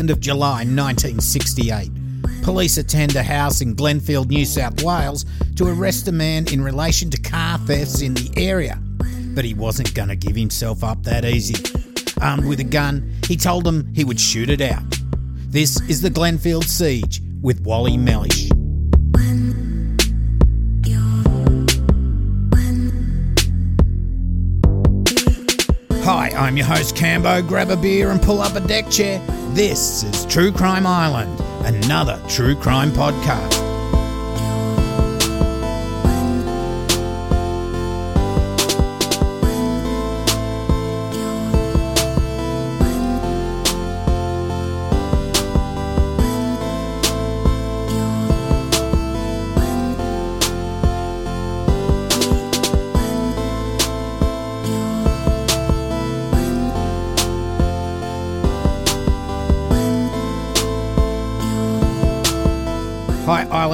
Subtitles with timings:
[0.00, 1.90] 2nd of July 1968.
[2.42, 5.26] Police attend a house in Glenfield, New South Wales
[5.56, 8.78] to arrest a man in relation to car thefts in the area.
[9.34, 11.62] But he wasn't going to give himself up that easy.
[12.22, 14.82] Armed with a gun, he told them he would shoot it out.
[15.48, 18.49] This is the Glenfield Siege with Wally Mellish.
[26.40, 27.46] I'm your host Cambo.
[27.46, 29.18] Grab a beer and pull up a deck chair.
[29.50, 33.69] This is True Crime Island, another true crime podcast.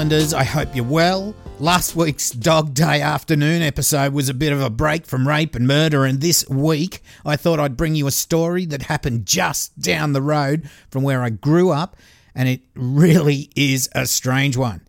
[0.06, 0.34] Islanders.
[0.34, 1.34] I hope you're well.
[1.58, 5.66] Last week's Dog Day afternoon episode was a bit of a break from rape and
[5.66, 10.12] murder, and this week I thought I'd bring you a story that happened just down
[10.12, 11.96] the road from where I grew up,
[12.36, 14.82] and it really is a strange one.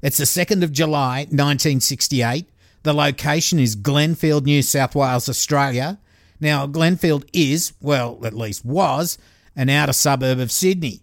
[0.00, 2.46] It's the 2nd of July, 1968.
[2.84, 5.98] The location is Glenfield, New South Wales, Australia.
[6.38, 9.18] Now, Glenfield is, well, at least was,
[9.56, 11.00] an outer suburb of Sydney.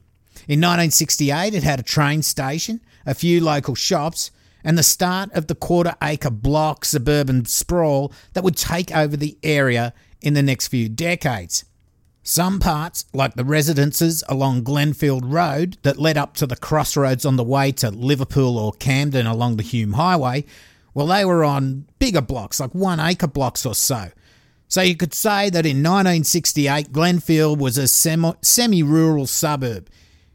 [0.48, 4.32] In 1968, it had a train station, a few local shops,
[4.64, 9.38] and the start of the quarter acre block suburban sprawl that would take over the
[9.44, 11.66] area in the next few decades.
[12.22, 17.38] Some parts, like the residences along Glenfield Road that led up to the crossroads on
[17.38, 20.46] the way to Liverpool or Camden along the Hume Highway,
[20.94, 24.12] well, they were on bigger blocks, like one acre blocks or so.
[24.68, 29.90] So you could say that in 1968, Glenfield was a semi rural suburb.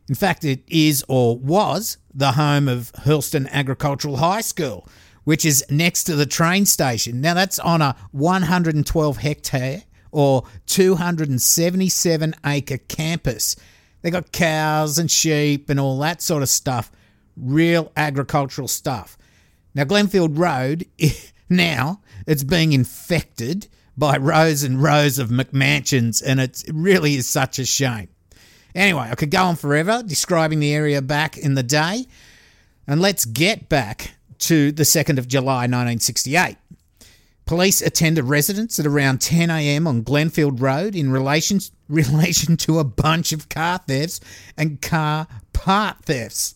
[0.08, 4.86] In fact, it is or was the home of Hurlstone Agricultural High School,
[5.24, 7.20] which is next to the train station.
[7.20, 9.82] Now, that's on a 112 hectare
[10.12, 13.56] or 277 acre campus.
[14.02, 16.92] They got cows and sheep and all that sort of stuff,
[17.36, 19.16] real agricultural stuff.
[19.74, 20.86] Now, Glenfield Road,
[21.48, 23.66] now it's being infected
[23.96, 28.08] by rows and rows of McMansions, and it really is such a shame.
[28.74, 32.06] Anyway, I could go on forever describing the area back in the day.
[32.86, 36.56] And let's get back to the 2nd of July 1968.
[37.46, 39.86] Police attend a residence at around 10 a.m.
[39.86, 44.20] on Glenfield Road in relation, relation to a bunch of car thefts
[44.56, 46.54] and car part thefts.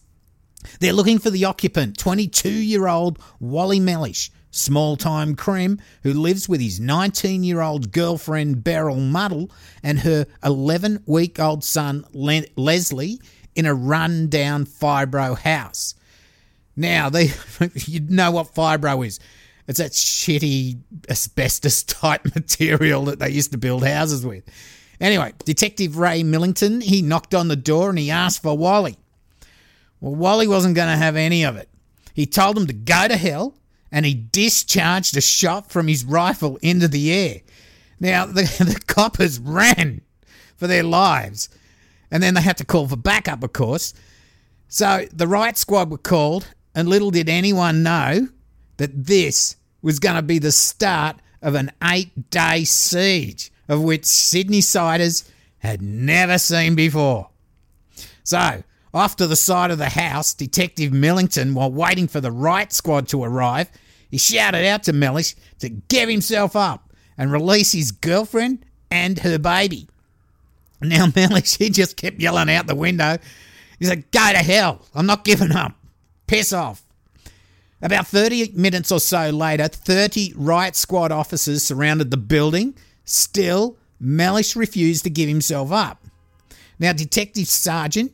[0.80, 6.48] They're looking for the occupant, 22 year old Wally Mellish, small time Crem, who lives
[6.48, 9.50] with his 19 year old girlfriend Beryl Muddle
[9.82, 13.20] and her 11 week old son Le- Leslie
[13.54, 15.94] in a run down fibro house.
[16.76, 17.32] Now, they,
[17.74, 19.18] you know what fibro is.
[19.66, 20.78] It's that shitty
[21.10, 24.44] asbestos type material that they used to build houses with.
[25.00, 28.96] Anyway, Detective Ray Millington, he knocked on the door and he asked for Wally.
[30.00, 31.68] Well, Wally wasn't going to have any of it.
[32.14, 33.54] He told him to go to hell
[33.90, 37.40] and he discharged a shot from his rifle into the air.
[38.00, 40.02] Now, the, the coppers ran
[40.56, 41.48] for their lives,
[42.10, 43.94] and then they had to call for backup, of course.
[44.68, 48.28] So the riot squad were called, and little did anyone know
[48.76, 54.04] that this was going to be the start of an eight day siege, of which
[54.04, 57.30] Sydney siders had never seen before.
[58.24, 58.62] So,
[58.94, 63.08] off to the side of the house, Detective Millington, while waiting for the riot squad
[63.08, 63.70] to arrive,
[64.10, 69.38] he shouted out to Mellish to give himself up and release his girlfriend and her
[69.38, 69.88] baby.
[70.80, 73.18] Now, Mellish, he just kept yelling out the window.
[73.78, 74.82] He said, Go to hell.
[74.94, 75.72] I'm not giving up.
[76.26, 76.82] Piss off.
[77.80, 82.74] About 30 minutes or so later, 30 riot squad officers surrounded the building.
[83.04, 86.04] Still, Mellish refused to give himself up.
[86.80, 88.12] Now, Detective Sergeant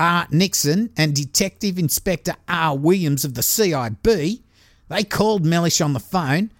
[0.00, 0.26] R.
[0.30, 2.76] Nixon and Detective Inspector R.
[2.76, 4.40] Williams of the CIB,
[4.88, 6.50] they called Mellish on the phone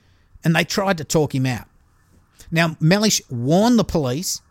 [0.45, 1.67] and they tried to talk him out.
[2.51, 4.43] Now, Mellish warned the police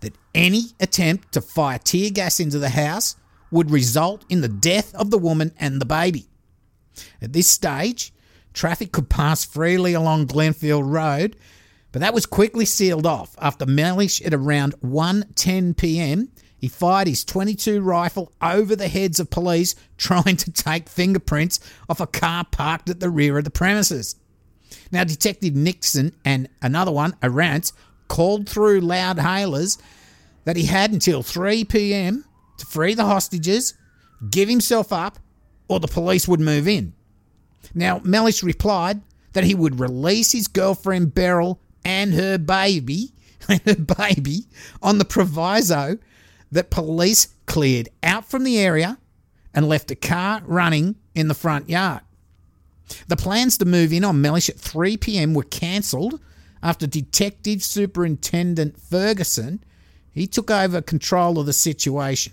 [0.00, 3.16] that any attempt to fire tear gas into the house
[3.50, 6.26] would result in the death of the woman and the baby.
[7.20, 8.14] At this stage,
[8.54, 11.36] traffic could pass freely along Glenfield Road,
[11.92, 16.30] but that was quickly sealed off after Mellish at around 1:10 p.m.
[16.58, 22.00] he fired his 22 rifle over the heads of police trying to take fingerprints off
[22.00, 24.16] a car parked at the rear of the premises.
[24.90, 27.72] Now, Detective Nixon and another one, Arantz,
[28.08, 29.78] called through loud hailers
[30.44, 32.24] that he had until 3 p.m.
[32.56, 33.74] to free the hostages,
[34.30, 35.18] give himself up,
[35.68, 36.94] or the police would move in.
[37.74, 39.02] Now, Mellish replied
[39.34, 43.12] that he would release his girlfriend Beryl and her baby,
[43.48, 44.46] her baby,
[44.82, 45.98] on the proviso
[46.50, 48.98] that police cleared out from the area
[49.54, 52.02] and left a car running in the front yard.
[53.08, 56.20] The plans to move in on Mellish at 3 pm were cancelled
[56.62, 59.62] after Detective Superintendent Ferguson
[60.10, 62.32] he took over control of the situation.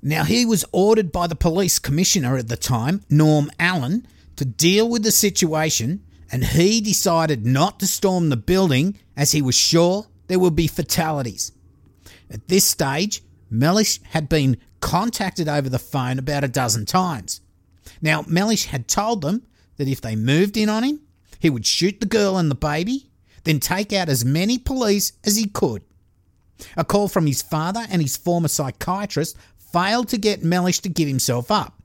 [0.00, 4.88] Now he was ordered by the police commissioner at the time, Norm Allen, to deal
[4.88, 10.06] with the situation and he decided not to storm the building as he was sure
[10.26, 11.52] there would be fatalities.
[12.30, 17.40] At this stage, Mellish had been contacted over the phone about a dozen times.
[18.00, 19.42] Now, Mellish had told them
[19.76, 21.00] that if they moved in on him,
[21.38, 23.10] he would shoot the girl and the baby,
[23.44, 25.82] then take out as many police as he could.
[26.76, 31.08] A call from his father and his former psychiatrist failed to get Mellish to give
[31.08, 31.82] himself up.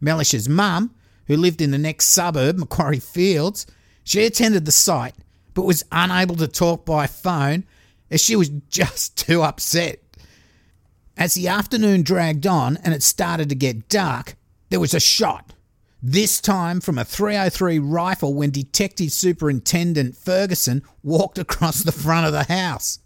[0.00, 0.94] Mellish's mum,
[1.26, 3.66] who lived in the next suburb, Macquarie Fields,
[4.02, 5.14] she attended the site
[5.54, 7.64] but was unable to talk by phone
[8.14, 10.00] as she was just too upset.
[11.16, 14.36] As the afternoon dragged on and it started to get dark,
[14.70, 15.52] there was a shot.
[16.02, 22.32] This time from a 303 rifle when Detective Superintendent Ferguson walked across the front of
[22.32, 22.98] the house.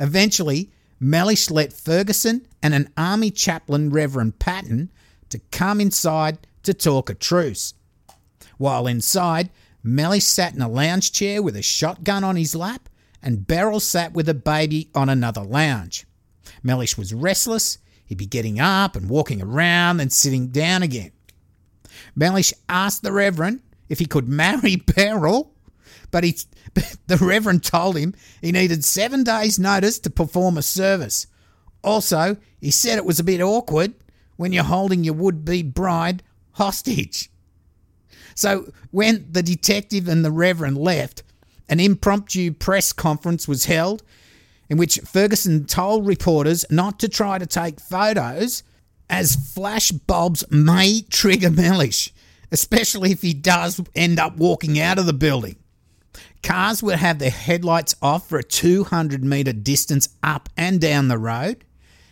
[0.00, 4.90] Eventually, Mellish let Ferguson and an army chaplain, Reverend Patton,
[5.28, 7.74] to come inside to talk a truce.
[8.56, 9.50] While inside,
[9.82, 12.88] Mellish sat in a lounge chair with a shotgun on his lap,
[13.24, 16.06] and Beryl sat with a baby on another lounge.
[16.62, 17.78] Mellish was restless.
[18.04, 21.10] He'd be getting up and walking around, then sitting down again.
[22.14, 25.54] Mellish asked the Reverend if he could marry Beryl,
[26.10, 26.36] but he,
[27.06, 31.26] the Reverend told him he needed seven days' notice to perform a service.
[31.82, 33.94] Also, he said it was a bit awkward
[34.36, 36.22] when you're holding your would be bride
[36.52, 37.30] hostage.
[38.34, 41.22] So when the detective and the Reverend left,
[41.68, 44.02] an impromptu press conference was held
[44.68, 48.62] in which Ferguson told reporters not to try to take photos
[49.10, 52.12] as flash bulbs may trigger Mellish,
[52.50, 55.56] especially if he does end up walking out of the building.
[56.42, 61.18] Cars would have their headlights off for a 200 metre distance up and down the
[61.18, 61.64] road.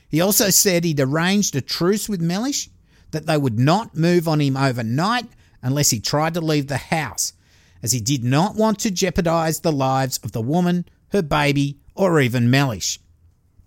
[0.08, 2.68] He also said he'd arranged a truce with Mellish,
[3.10, 5.26] that they would not move on him overnight
[5.62, 7.34] unless he tried to leave the house,
[7.82, 12.20] as he did not want to jeopardise the lives of the woman, her baby, or
[12.20, 13.00] even Mellish.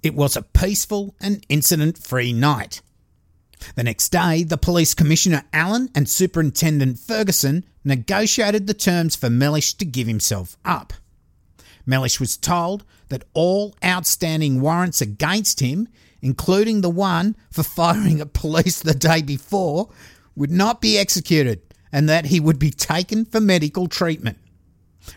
[0.02, 2.82] It was a peaceful and incident free night.
[3.76, 9.74] The next day, the police commissioner Allen and Superintendent Ferguson negotiated the terms for Mellish
[9.76, 10.94] to give himself up.
[11.86, 15.88] Mellish was told that all outstanding warrants against him,
[16.22, 19.90] including the one for firing at police the day before,
[20.36, 21.65] would not be executed
[21.96, 24.38] and that he would be taken for medical treatment.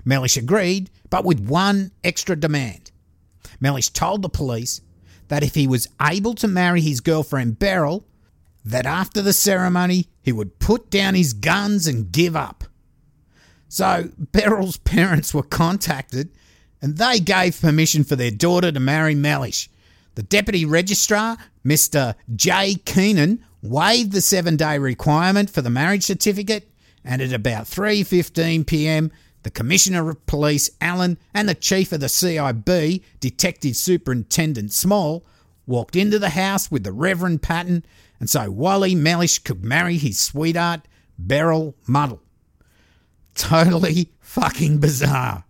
[0.04, 2.92] Mellish agreed, but with one extra demand.
[3.58, 4.80] Mellish told the police
[5.26, 8.06] that if he was able to marry his girlfriend Beryl,
[8.64, 12.62] that after the ceremony he would put down his guns and give up.
[13.66, 16.30] So Beryl's parents were contacted
[16.80, 19.68] and they gave permission for their daughter to marry Mellish.
[20.14, 22.14] The deputy registrar, Mr.
[22.36, 22.76] J.
[22.76, 26.67] Keenan, waived the seven day requirement for the marriage certificate,
[27.04, 29.10] and at about 3:15 p.m.,
[29.42, 35.24] the Commissioner of Police Allen and the Chief of the CIB, Detective Superintendent Small,
[35.66, 37.84] walked into the house with the Reverend Patton,
[38.20, 40.88] and so Wally Mellish could marry his sweetheart,
[41.18, 42.22] Beryl Muddle.
[43.34, 45.44] Totally fucking bizarre.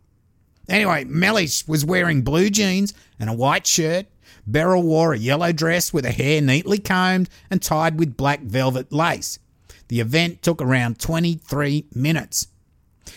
[0.69, 4.07] Anyway, Mellish was wearing blue jeans and a white shirt,
[4.47, 8.93] Beryl wore a yellow dress with her hair neatly combed and tied with black velvet
[8.93, 9.39] lace.
[9.89, 12.49] The event took around 23 minutes.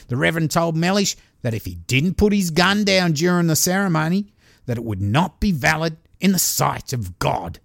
[0.07, 4.33] The Reverend told Mellish that if he didn't put his gun down during the ceremony,
[4.65, 7.59] that it would not be valid in the sight of God.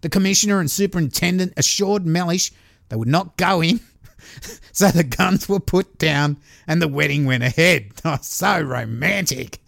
[0.00, 2.52] The Commissioner and Superintendent assured Mellish
[2.88, 3.80] they would not go in,
[4.72, 7.92] so the guns were put down and the wedding went ahead.
[8.04, 9.58] Oh, so romantic.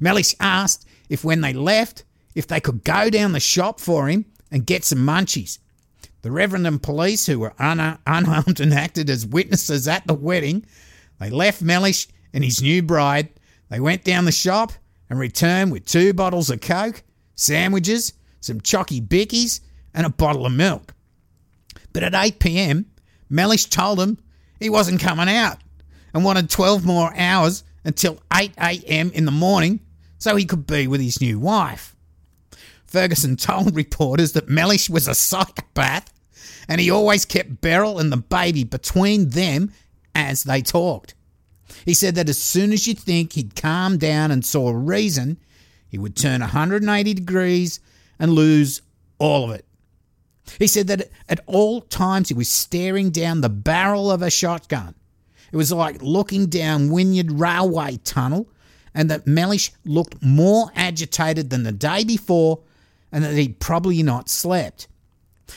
[0.00, 4.24] Mellish asked if when they left, if they could go down the shop for him
[4.50, 5.58] and get some munchies.
[6.22, 10.66] The Reverend and police, who were un- unarmed and acted as witnesses at the wedding,
[11.20, 13.28] they left Mellish and his new bride.
[13.68, 14.72] They went down the shop
[15.08, 17.02] and returned with two bottles of Coke,
[17.34, 19.60] sandwiches, some chocky bickies,
[19.94, 20.94] and a bottle of milk.
[21.92, 22.86] But at 8 pm,
[23.28, 24.18] Mellish told him
[24.60, 25.58] he wasn't coming out
[26.12, 29.80] and wanted 12 more hours until 8 am in the morning
[30.18, 31.96] so he could be with his new wife.
[32.88, 36.12] Ferguson told reporters that Mellish was a psychopath
[36.68, 39.72] and he always kept Beryl and the baby between them
[40.14, 41.14] as they talked.
[41.84, 45.38] He said that as soon as you think he'd calmed down and saw reason,
[45.88, 47.80] he would turn 180 degrees
[48.18, 48.82] and lose
[49.18, 49.64] all of it.
[50.58, 54.94] He said that at all times he was staring down the barrel of a shotgun.
[55.52, 58.48] It was like looking down Wynyard Railway Tunnel,
[58.94, 62.60] and that Mellish looked more agitated than the day before,
[63.12, 64.88] and that he'd probably not slept.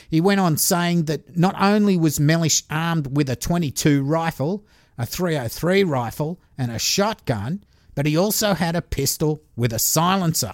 [0.10, 4.66] He went on saying that not only was Mellish armed with a 22 rifle,
[4.98, 7.64] a 303 rifle, and a shotgun,
[7.96, 10.54] but he also had a pistol with a silencer.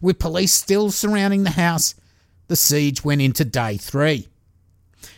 [0.00, 1.94] With police still surrounding the house,
[2.48, 4.28] the siege went into day three.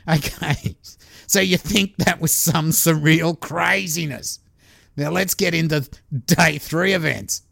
[0.08, 0.74] Okay,
[1.26, 4.40] so you think that was some surreal craziness.
[4.96, 5.86] Now let's get into
[6.24, 7.42] day three events.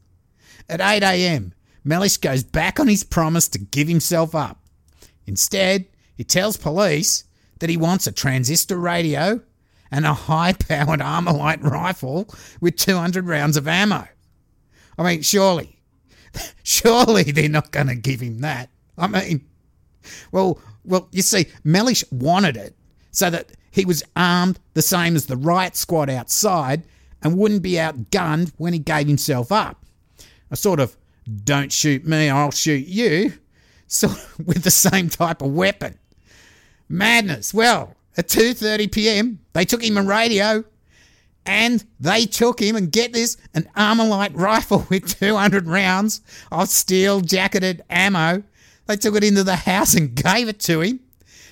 [0.67, 1.53] At 8 am,
[1.87, 4.61] Mellish goes back on his promise to give himself up.
[5.25, 7.23] Instead, he tells police
[7.61, 9.41] that he wants a transistor radio
[9.93, 12.29] and a high powered Armalite rifle
[12.61, 14.09] with 200 rounds of ammo.
[14.99, 15.79] I mean, surely,
[16.65, 18.69] surely they're not going to give him that.
[18.99, 19.47] I mean,
[20.33, 22.75] well, well, you see, Mellish wanted it
[23.13, 26.83] so that he was armed the same as the riot squad outside
[27.23, 29.85] and wouldn't be outgunned when he gave himself up.
[30.51, 30.97] A sort of
[31.45, 33.33] don't shoot me, I'll shoot you,
[33.87, 35.99] sort of with the same type of weapon.
[36.89, 37.53] Madness.
[37.53, 40.65] Well, at 2:30 p.m., they took him a radio
[41.45, 47.21] and they took him and get this an Armalite rifle with 200 rounds of steel
[47.21, 48.43] jacketed ammo.
[48.87, 51.01] They took it into the house and gave it to him.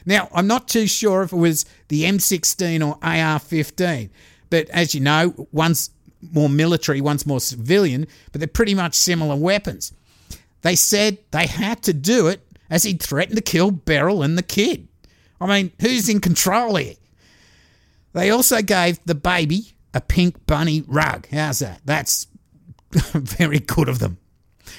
[0.07, 4.11] Now, I'm not too sure if it was the M16 or AR15,
[4.51, 5.91] but as you know, one's
[6.33, 9.93] more military, one's more civilian, but they're pretty much similar weapons.
[10.63, 12.41] They said they had to do it
[12.71, 14.89] as he'd threatened to kill Beryl and the kid.
[15.41, 16.95] I mean, who's in control here?
[18.13, 21.27] They also gave the baby a pink bunny rug.
[21.31, 21.81] How's that?
[21.85, 22.27] That's
[22.93, 24.19] very good of them.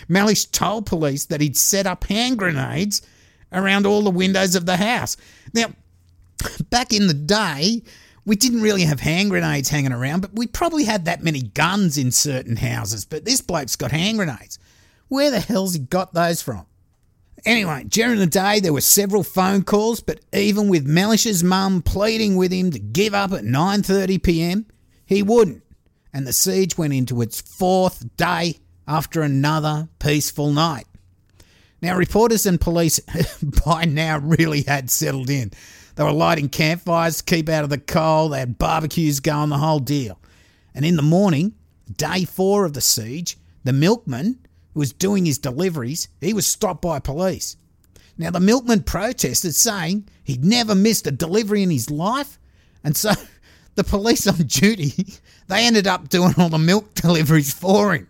[0.08, 3.02] Mellish told police that he'd set up hand grenades
[3.52, 5.18] around all the windows of the house.
[5.54, 5.68] Now,
[6.70, 7.84] back in the day,
[8.26, 11.98] we didn't really have hand grenades hanging around, but we probably had that many guns
[11.98, 13.06] in certain houses.
[13.06, 14.58] But this bloke's got hand grenades.
[15.08, 16.66] Where the hell's he got those from?
[17.46, 22.36] Anyway, during the day there were several phone calls, but even with Mellish's mum pleading
[22.36, 24.66] with him to give up at 9:30 p.m.,
[25.06, 25.62] he wouldn't.
[26.12, 30.88] And the siege went into its fourth day after another peaceful night.
[31.82, 33.00] Now, reporters and police
[33.66, 35.52] by now really had settled in.
[35.96, 39.58] They were lighting campfires to keep out of the cold, they had barbecues going, the
[39.58, 40.20] whole deal.
[40.74, 41.54] And in the morning,
[41.98, 44.40] day four of the siege, the milkman
[44.74, 47.56] who was doing his deliveries, he was stopped by police.
[48.18, 52.40] Now, the milkman protested, saying he'd never missed a delivery in his life,
[52.84, 53.12] and so
[53.76, 54.94] the police on duty,
[55.48, 58.08] they ended up doing all the milk deliveries for him.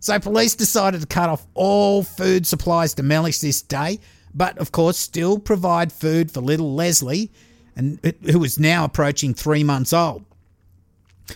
[0.00, 4.00] So police decided to cut off all food supplies to Mellish this day,
[4.34, 7.30] but of course still provide food for little Leslie,
[7.76, 7.98] and
[8.30, 10.24] who was now approaching three months old.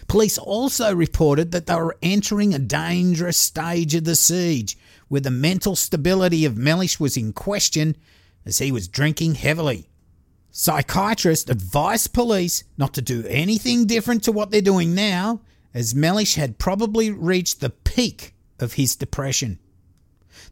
[0.08, 4.76] Police also reported that they were entering a dangerous stage of the siege,
[5.08, 7.96] where the mental stability of Mellish was in question
[8.44, 9.88] as he was drinking heavily.
[10.50, 15.40] Psychiatrists advised police not to do anything different to what they're doing now,
[15.72, 19.58] as Mellish had probably reached the peak of his depression.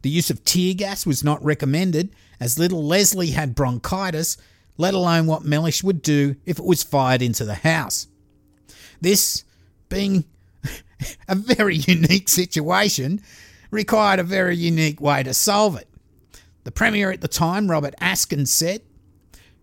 [0.02, 4.36] The use of tear gas was not recommended, as little Leslie had bronchitis,
[4.76, 8.08] let alone what Mellish would do if it was fired into the house.
[9.00, 9.44] This,
[9.88, 10.24] being
[11.28, 13.20] a very unique situation,
[13.70, 15.88] required a very unique way to solve it.
[16.64, 18.82] The Premier at the time, Robert Askin, said,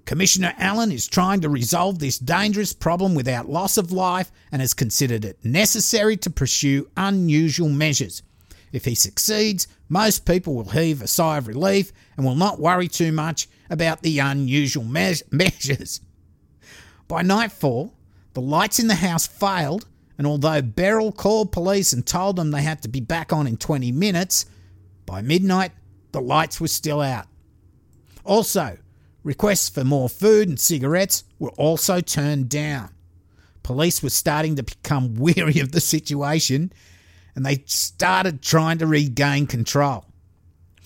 [0.05, 4.74] Commissioner Allen is trying to resolve this dangerous problem without loss of life and has
[4.74, 8.24] considered it necessary to pursue unusual measures.
[8.72, 12.88] If he succeeds, most people will heave a sigh of relief and will not worry
[12.88, 16.01] too much about the unusual me- measures.
[17.08, 17.93] By nightfall,
[18.34, 22.62] the lights in the house failed, and although Beryl called police and told them they
[22.62, 24.46] had to be back on in 20 minutes,
[25.08, 25.72] by midnight
[26.12, 27.25] the lights were still out.
[28.24, 28.77] Also,
[29.24, 32.89] requests for more food and cigarettes were also turned down.
[33.63, 36.72] Police were starting to become weary of the situation
[37.36, 40.05] and they started trying to regain control.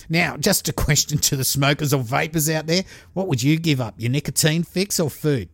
[0.10, 2.84] Now, just a question to the smokers or vapors out there
[3.14, 5.50] what would you give up, your nicotine fix or food?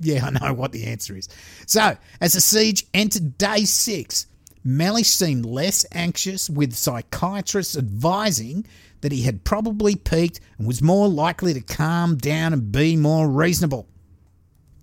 [0.00, 1.28] Yeah, I know what the answer is.
[1.66, 4.26] So, as the siege entered day six,
[4.64, 8.66] Mellish seemed less anxious, with psychiatrists advising
[9.00, 13.28] that he had probably peaked and was more likely to calm down and be more
[13.28, 13.88] reasonable.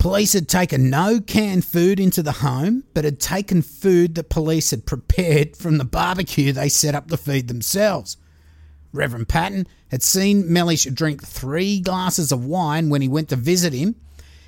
[0.07, 4.71] Police had taken no canned food into the home, but had taken food that police
[4.71, 8.15] had prepared from the barbecue they set up to feed themselves.
[8.93, 13.73] Reverend Patton had seen Mellish drink three glasses of wine when he went to visit
[13.73, 13.97] him,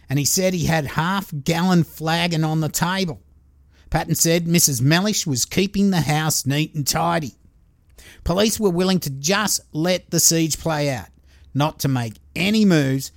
[0.10, 3.22] and he said he had half gallon flagon on the table.
[3.90, 4.82] Patton said Mrs.
[4.82, 7.34] Mellish was keeping the house neat and tidy.
[8.24, 11.10] Police were willing to just let the siege play out,
[11.54, 13.12] not to make any moves,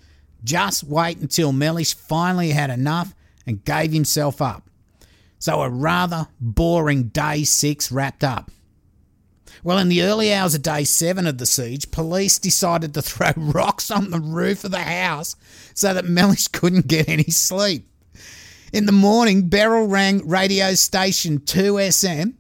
[0.45, 3.15] just wait until Mellish finally had enough
[3.47, 4.69] and gave himself up.
[5.39, 8.51] So a rather boring day six wrapped up.
[9.65, 13.33] Well, in the early hours of day seven of the siege, police decided to throw
[13.37, 15.37] rocks on the roof of the house
[15.75, 17.87] so that Mellish couldn't get any sleep.
[18.73, 22.35] In the morning, Beryl rang radio station 2SM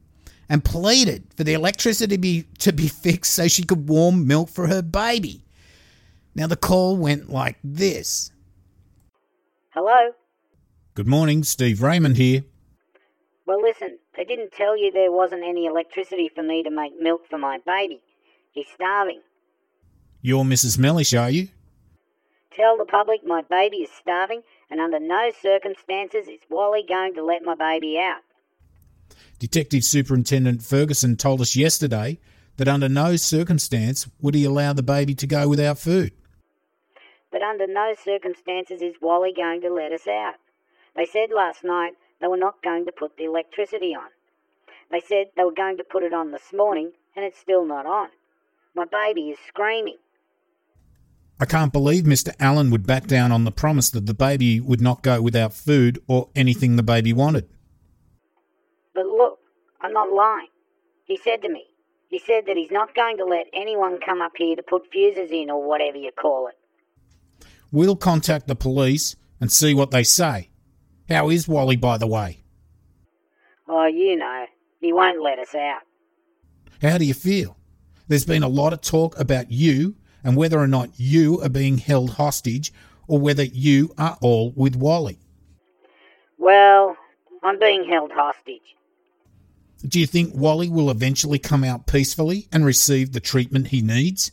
[0.48, 4.48] and pleaded for the electricity to be, to be fixed so she could warm milk
[4.48, 5.42] for her baby.
[6.34, 8.32] Now, the call went like this
[9.70, 10.12] Hello?
[10.94, 12.44] Good morning, Steve Raymond here.
[13.46, 17.22] Well, listen, they didn't tell you there wasn't any electricity for me to make milk
[17.28, 18.00] for my baby.
[18.52, 19.20] He's starving.
[20.20, 20.78] You're Mrs.
[20.78, 21.48] Mellish, are you?
[22.54, 27.24] Tell the public my baby is starving, and under no circumstances is Wally going to
[27.24, 28.20] let my baby out.
[29.38, 32.18] Detective Superintendent Ferguson told us yesterday
[32.58, 36.12] that under no circumstance would he allow the baby to go without food.
[37.42, 40.36] But under no circumstances is Wally going to let us out.
[40.94, 44.10] They said last night they were not going to put the electricity on.
[44.92, 47.84] They said they were going to put it on this morning, and it's still not
[47.84, 48.10] on.
[48.76, 49.96] My baby is screaming.
[51.40, 52.32] I can't believe Mr.
[52.38, 56.00] Allen would back down on the promise that the baby would not go without food
[56.06, 57.48] or anything the baby wanted.
[58.94, 59.40] But look,
[59.80, 60.46] I'm not lying.
[61.06, 61.64] He said to me,
[62.06, 65.32] he said that he's not going to let anyone come up here to put fuses
[65.32, 66.56] in or whatever you call it.
[67.72, 70.50] We'll contact the police and see what they say.
[71.08, 72.44] How is Wally, by the way?
[73.66, 74.46] Oh, you know,
[74.80, 75.80] he won't let us out.
[76.82, 77.56] How do you feel?
[78.08, 81.78] There's been a lot of talk about you and whether or not you are being
[81.78, 82.72] held hostage
[83.08, 85.18] or whether you are all with Wally.
[86.38, 86.96] Well,
[87.42, 88.76] I'm being held hostage.
[89.86, 94.30] Do you think Wally will eventually come out peacefully and receive the treatment he needs?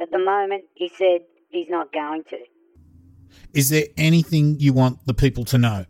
[0.00, 1.20] At the moment, he said
[1.56, 2.38] he's not going to.
[3.52, 5.86] Is there anything you want the people to know?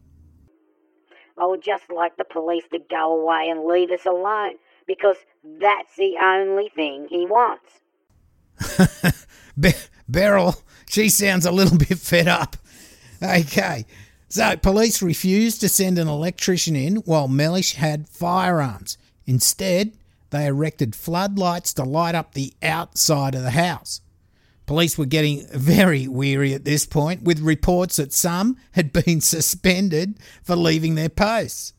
[1.38, 4.54] I would just like the police to go away and leave us alone
[4.86, 5.16] because
[5.60, 7.68] that's the only thing he wants.
[9.60, 9.72] Be-
[10.08, 10.54] Beryl,
[10.88, 12.56] she sounds a little bit fed up.
[13.22, 13.84] Okay,
[14.28, 18.96] so police refused to send an electrician in while Mellish had firearms.
[19.26, 19.92] Instead,
[20.30, 24.00] they erected floodlights to light up the outside of the house.
[24.66, 30.18] Police were getting very weary at this point, with reports that some had been suspended
[30.42, 31.72] for leaving their posts.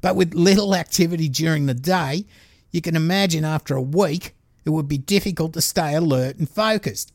[0.00, 2.24] But with little activity during the day,
[2.70, 7.12] you can imagine after a week it would be difficult to stay alert and focused.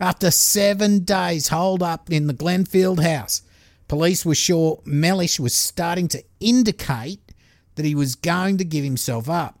[0.00, 3.42] After seven days holed up in the Glenfield house,
[3.86, 7.20] police were sure Mellish was starting to indicate
[7.74, 9.58] that he was going to give himself up.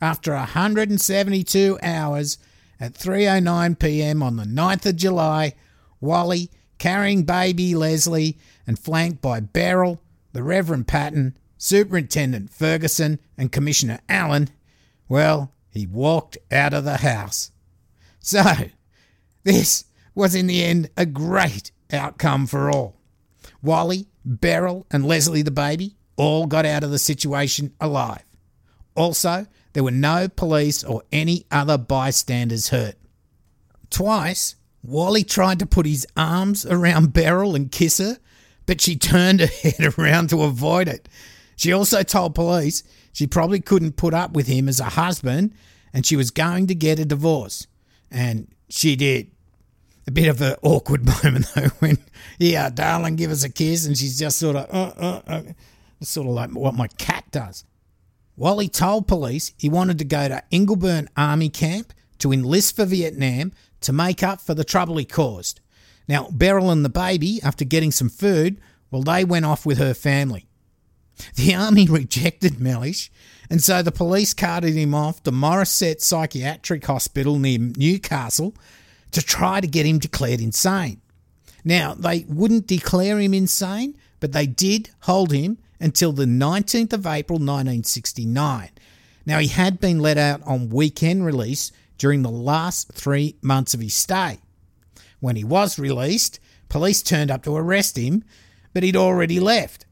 [0.00, 2.38] After 172 hours,
[2.80, 4.22] at 3:09 p.m.
[4.22, 5.54] on the 9th of July,
[6.00, 10.00] Wally, carrying baby Leslie and flanked by Beryl,
[10.32, 14.48] the Reverend Patton, Superintendent Ferguson, and Commissioner Allen,
[15.08, 17.50] well, he walked out of the house.
[18.20, 18.42] So,
[19.44, 22.96] this was in the end a great outcome for all.
[23.62, 28.24] Wally, Beryl, and Leslie the baby all got out of the situation alive.
[28.94, 32.96] Also, there were no police or any other bystanders hurt.
[33.90, 38.18] Twice, Wally tried to put his arms around Beryl and kiss her,
[38.66, 41.08] but she turned her head around to avoid it.
[41.56, 45.52] She also told police she probably couldn't put up with him as a husband
[45.92, 47.66] and she was going to get a divorce.
[48.10, 49.30] And she did.
[50.06, 51.98] A bit of an awkward moment though when,
[52.38, 55.42] yeah, darling, give us a kiss, and she's just sort of, uh, uh, uh,
[56.00, 57.64] sort of like what my cat does.
[58.40, 63.52] Wally told police he wanted to go to Ingleburn Army Camp to enlist for Vietnam
[63.82, 65.60] to make up for the trouble he caused.
[66.08, 68.58] Now, Beryl and the baby, after getting some food,
[68.90, 70.46] well, they went off with her family.
[71.34, 73.12] The army rejected Mellish,
[73.50, 78.54] and so the police carted him off to Morisset Psychiatric Hospital near Newcastle
[79.10, 81.02] to try to get him declared insane.
[81.62, 87.06] Now, they wouldn't declare him insane, but they did hold him until the 19th of
[87.06, 88.70] April 1969.
[89.26, 93.80] Now, he had been let out on weekend release during the last three months of
[93.80, 94.38] his stay.
[95.20, 98.24] When he was released, police turned up to arrest him,
[98.72, 99.86] but he'd already left.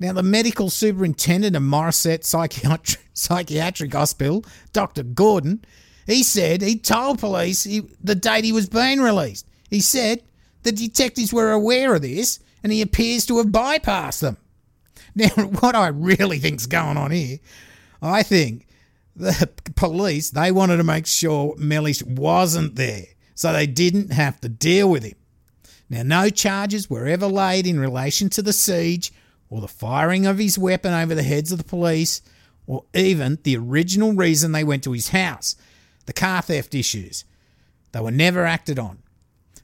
[0.00, 5.02] Now, the medical superintendent of Morisset Psychiatri- Psychiatric Hospital, Dr.
[5.02, 5.64] Gordon,
[6.06, 9.46] he said he told police he, the date he was being released.
[9.70, 10.22] He said
[10.62, 14.36] the detectives were aware of this and he appears to have bypassed them.
[15.16, 17.38] Now, what I really think's going on here,
[18.02, 18.66] I think
[19.14, 24.48] the police, they wanted to make sure Mellish wasn't there so they didn't have to
[24.48, 25.14] deal with him.
[25.88, 29.12] Now, no charges were ever laid in relation to the siege
[29.48, 32.20] or the firing of his weapon over the heads of the police
[32.66, 35.54] or even the original reason they went to his house
[36.06, 37.24] the car theft issues.
[37.92, 38.98] They were never acted on.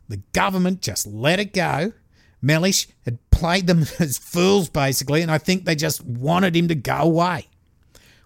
[0.08, 1.92] The government just let it go.
[2.40, 6.74] Mellish had played them as fools, basically, and I think they just wanted him to
[6.74, 7.48] go away.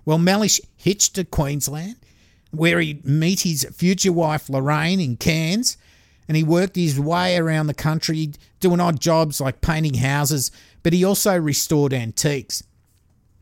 [0.05, 1.97] Well, Mellish hitched to Queensland,
[2.51, 5.79] where he'd meet his future wife Lorraine in Cairns,
[6.29, 10.51] and he worked his way around the country doing odd jobs like painting houses,
[10.83, 12.63] but he also restored antiques.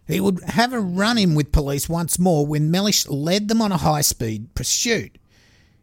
[0.06, 3.72] He would have a run in with police once more when Mellish led them on
[3.72, 5.16] a high speed pursuit.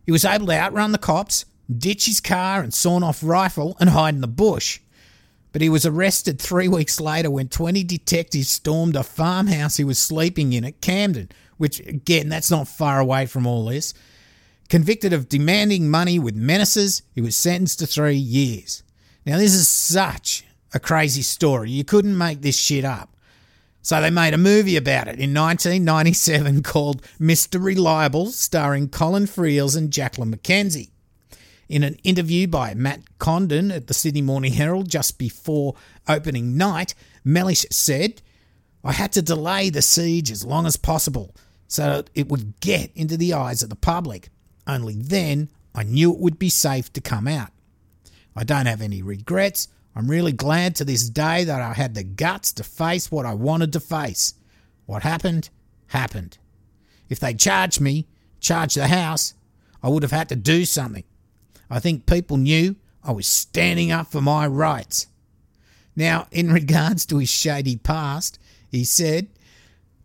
[0.06, 3.90] He was able to outrun the cops, ditch his car and sawn off rifle, and
[3.90, 4.80] hide in the bush.
[5.52, 9.98] But he was arrested three weeks later when 20 detectives stormed a farmhouse he was
[9.98, 13.94] sleeping in at Camden, which, again, that's not far away from all this.
[14.70, 18.84] Convicted of demanding money with menaces, he was sentenced to three years.
[19.26, 21.72] Now, this is such a crazy story.
[21.72, 23.16] You couldn't make this shit up.
[23.82, 27.64] So they made a movie about it in 1997 called Mr.
[27.64, 30.92] Reliable, starring Colin Friels and Jacqueline McKenzie.
[31.70, 35.76] In an interview by Matt Condon at the Sydney Morning Herald just before
[36.08, 38.24] opening night, Mellish said,
[38.84, 41.36] I had to delay the siege as long as possible
[41.68, 44.30] so it would get into the eyes of the public.
[44.66, 47.52] Only then I knew it would be safe to come out.
[48.36, 49.68] I don't have any regrets.
[49.96, 53.36] I'm really glad to this day that I had the guts to face what I
[53.36, 54.34] wanted to face.
[54.88, 55.50] What happened,
[55.88, 56.40] happened.
[57.10, 58.08] If they charged me,
[58.40, 59.36] charged the house,
[59.84, 61.04] I would have had to do something.
[61.70, 65.08] I think people knew I was standing up for my rights.
[65.96, 69.28] Now, in regards to his shady past, he said,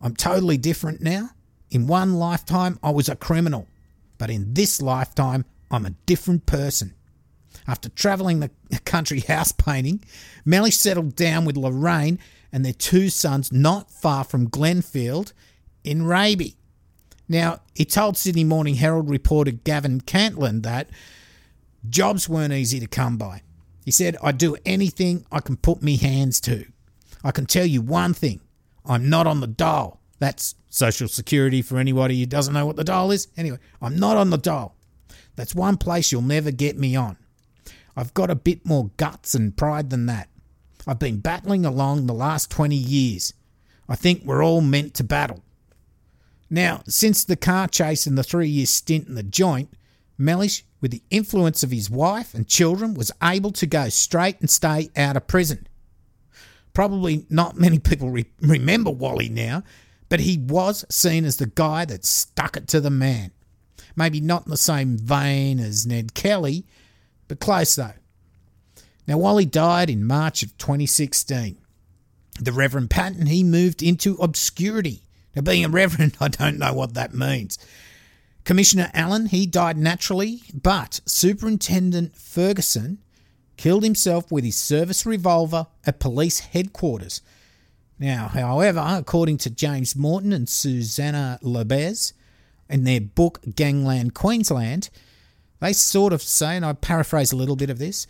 [0.01, 1.31] I'm totally different now.
[1.71, 3.67] In one lifetime, I was a criminal,
[4.19, 6.95] but in this lifetime, I'm a different person.
[7.67, 8.51] After travelling the
[8.85, 10.05] country house painting,
[10.45, 12.19] Mellish settled down with Lorraine
[12.53, 15.33] and their two sons not far from Glenfield
[15.83, 16.57] in Raby.
[17.29, 20.91] Now, he told Sydney Morning Herald reporter Gavin Cantland that
[21.89, 23.43] jobs weren't easy to come by.
[23.85, 26.67] He said, I do anything I can put me hands to.
[27.23, 28.41] I can tell you one thing
[28.85, 30.01] I'm not on the dole.
[30.19, 33.29] That's Social Security for anybody who doesn't know what the dole is.
[33.37, 34.75] Anyway, I'm not on the dole.
[35.37, 37.17] That's one place you'll never get me on.
[37.97, 40.29] I've got a bit more guts and pride than that.
[40.87, 43.33] I've been battling along the last 20 years.
[43.89, 45.43] I think we're all meant to battle.
[46.51, 49.71] Now, since the car chase and the three year stint in the joint,
[50.17, 54.49] Mellish, with the influence of his wife and children, was able to go straight and
[54.49, 55.67] stay out of prison.
[56.73, 59.63] Probably not many people re- remember Wally now,
[60.09, 63.31] but he was seen as the guy that stuck it to the man.
[63.97, 66.67] Maybe not in the same vein as Ned Kelly,
[67.29, 67.93] but close though.
[69.07, 71.59] Now, Wally died in March of 2016.
[72.41, 75.03] The Reverend Patton, he moved into obscurity.
[75.37, 77.59] Now, being a reverend, I don't know what that means.
[78.45, 82.99] Commissioner Allen, he died naturally, but Superintendent Ferguson
[83.57, 87.23] killed himself with his service revolver at police headquarters.
[87.99, 92.13] Now, however, according to James Morton and Susanna Lobez
[92.69, 94.91] in their book Gangland Queensland,
[95.61, 98.07] they sort of say, and I paraphrase a little bit of this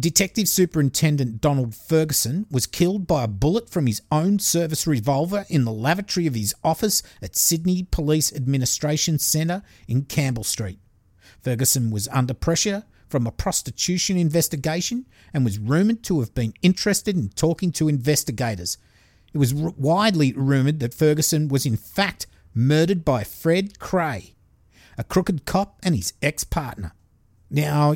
[0.00, 5.64] Detective Superintendent Donald Ferguson was killed by a bullet from his own service revolver in
[5.64, 10.78] the lavatory of his office at Sydney Police Administration Centre in Campbell Street.
[11.42, 17.16] Ferguson was under pressure from a prostitution investigation and was rumoured to have been interested
[17.16, 18.78] in talking to investigators.
[19.34, 24.32] It was r- widely rumoured that Ferguson was in fact murdered by Fred Krahe,
[24.96, 26.94] a crooked cop and his ex partner.
[27.50, 27.94] Now,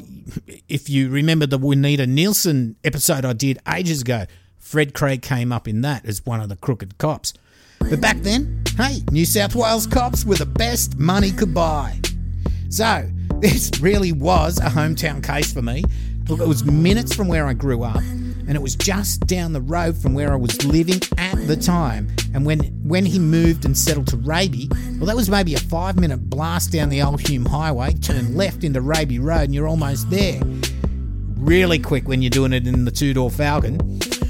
[0.69, 4.27] if you remember the Juanita Nielsen episode I did ages ago,
[4.59, 7.35] Fred Craig came up in that as one of the crooked cops.
[7.79, 12.01] But back then, hey, New South Wales cops were the best money could buy.
[12.69, 13.09] So,
[13.41, 15.85] this really was a hometown case for me.
[16.29, 18.03] Look, it was minutes from where I grew up.
[18.47, 22.15] And it was just down the road from where I was living at the time.
[22.35, 25.99] And when when he moved and settled to Raby, well, that was maybe a five
[25.99, 30.11] minute blast down the old Hume Highway, turn left into Raby Road, and you're almost
[30.11, 30.41] there.
[31.37, 33.79] Really quick when you're doing it in the two door Falcon.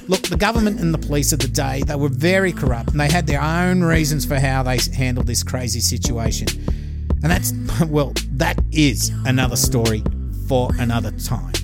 [0.06, 3.08] Look, the government and the police of the day, they were very corrupt and they
[3.08, 6.48] had their own reasons for how they handled this crazy situation.
[7.22, 7.52] And that's,
[7.88, 10.02] well, that is another story
[10.46, 11.54] for another time.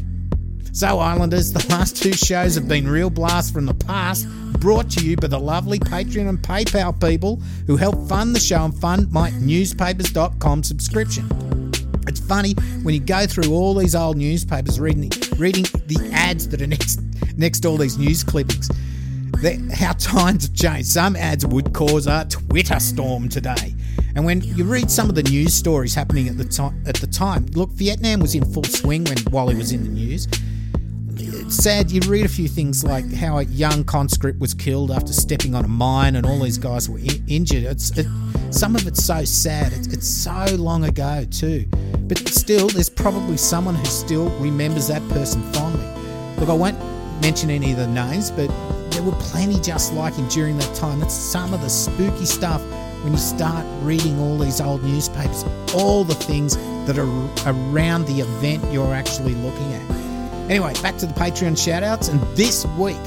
[0.80, 4.26] So, Islanders, the last two shows have been real blasts from the past,
[4.60, 8.64] brought to you by the lovely Patreon and PayPal people who help fund the show
[8.64, 11.28] and fund my newspapers.com subscription.
[12.06, 16.62] It's funny when you go through all these old newspapers reading reading the ads that
[16.62, 17.02] are next
[17.36, 18.70] next to all these news clippings.
[19.74, 20.88] How times have changed.
[20.88, 23.74] Some ads would cause a Twitter storm today.
[24.14, 27.06] And when you read some of the news stories happening at the time, at the
[27.06, 30.26] time, look, Vietnam was in full swing when Wally was in the news
[31.50, 31.90] sad.
[31.90, 35.64] You read a few things like how a young conscript was killed after stepping on
[35.64, 37.64] a mine, and all these guys were I- injured.
[37.64, 38.06] It's it,
[38.50, 39.72] some of it's so sad.
[39.72, 41.66] It's, it's so long ago too,
[42.02, 45.86] but still, there's probably someone who still remembers that person fondly.
[46.38, 46.78] Look, I won't
[47.20, 48.48] mention any of the names, but
[48.90, 51.00] there were plenty just like him during that time.
[51.00, 52.62] That's some of the spooky stuff
[53.02, 57.08] when you start reading all these old newspapers, all the things that are
[57.46, 59.99] around the event you're actually looking at.
[60.50, 62.10] Anyway, back to the Patreon shoutouts.
[62.10, 62.98] And this week,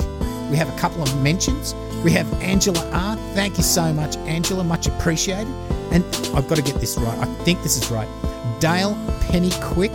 [0.50, 1.76] we have a couple of mentions.
[2.02, 3.18] We have Angela R.
[3.36, 4.64] Thank you so much, Angela.
[4.64, 5.54] Much appreciated.
[5.92, 7.18] And I've got to get this right.
[7.20, 8.08] I think this is right.
[8.62, 9.92] Dale Penny Quick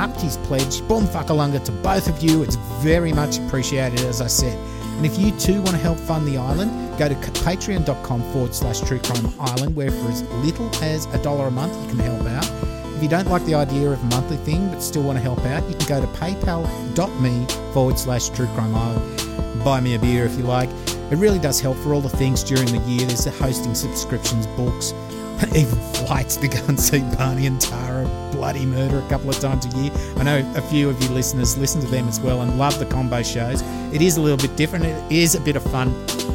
[0.00, 0.86] upped his pledge.
[0.88, 2.42] Boom fuckalunga to both of you.
[2.42, 4.58] It's very much appreciated, as I said.
[4.96, 8.80] And if you too want to help fund the island, go to patreon.com forward slash
[8.80, 12.26] true crime island, where for as little as a dollar a month you can help
[12.26, 12.61] out.
[13.02, 15.40] If you don't like the idea of a monthly thing but still want to help
[15.40, 19.64] out, you can go to paypal.me forward slash true crime island.
[19.64, 20.70] Buy me a beer if you like.
[21.10, 23.04] It really does help for all the things during the year.
[23.04, 24.92] There's the hosting subscriptions, books,
[25.56, 29.66] even flights to go and see Barney and Tara Bloody Murder a couple of times
[29.66, 29.90] a year.
[30.18, 32.86] I know a few of you listeners listen to them as well and love the
[32.86, 33.62] combo shows.
[33.92, 34.84] It is a little bit different.
[34.84, 35.90] It is a bit of fun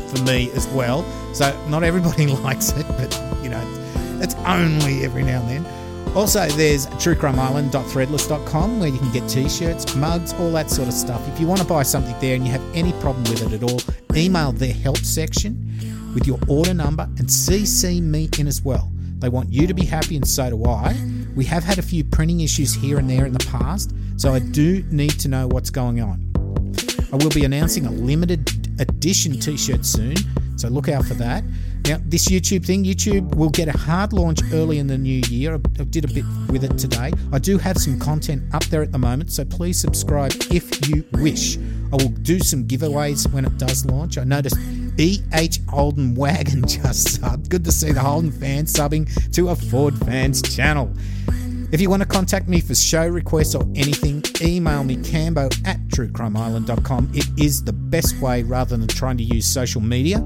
[0.10, 1.06] for me as well.
[1.34, 3.63] So not everybody likes it, but you know,
[4.21, 5.87] it's only every now and then.
[6.15, 11.28] Also, there's truecrimeisland.threadless.com where you can get t shirts, mugs, all that sort of stuff.
[11.30, 13.63] If you want to buy something there and you have any problem with it at
[13.70, 13.80] all,
[14.15, 18.91] email their help section with your order number and CC me in as well.
[19.20, 20.96] They want you to be happy, and so do I.
[21.36, 24.39] We have had a few printing issues here and there in the past, so I
[24.39, 26.24] do need to know what's going on.
[27.12, 30.15] I will be announcing a limited edition t shirt soon,
[30.56, 31.43] so look out for that.
[31.88, 35.56] Now, this YouTube thing, YouTube will get a hard launch early in the new year.
[35.56, 37.13] I did a bit with it today.
[37.32, 41.06] I do have some content up there at the moment, so please subscribe if you
[41.13, 41.58] wish.
[41.58, 44.17] I will do some giveaways when it does launch.
[44.17, 44.58] I noticed
[44.97, 45.62] E.H.
[45.69, 47.47] Holden Wagon just subbed.
[47.47, 50.93] Good to see the Holden fans subbing to a Ford fans channel.
[51.71, 55.80] If you want to contact me for show requests or anything, email me cambo at
[55.88, 57.12] truecrimeisland.com.
[57.13, 60.19] It is the best way rather than trying to use social media.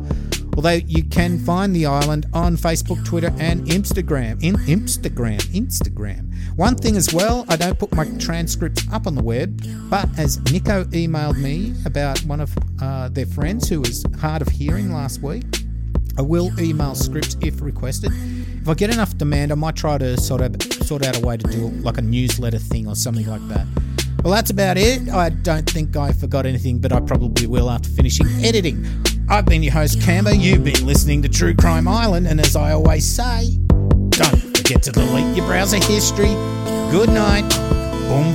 [0.56, 4.44] Although you can find the island on Facebook, Twitter, and Instagram.
[4.44, 6.34] In Instagram, Instagram.
[6.58, 10.40] One thing as well, I don't put my transcripts up on the web, but as
[10.52, 15.22] Nico emailed me about one of uh, their friends who was hard of hearing last
[15.22, 15.44] week,
[16.18, 18.12] I will email scripts if requested.
[18.14, 21.38] If I get enough demand, I might try to sort of sort out a way
[21.38, 23.66] to do like a newsletter thing or something like that.
[24.24, 25.10] Well, that's about it.
[25.10, 28.86] I don't think I forgot anything, but I probably will after finishing editing.
[29.32, 30.38] I've been your host, Cambo.
[30.38, 33.56] You've been listening to True Crime Island, and as I always say,
[34.10, 36.34] don't forget to delete your browser history.
[36.92, 37.50] Good night.
[38.10, 38.32] Boom.